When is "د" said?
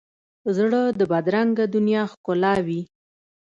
0.99-1.01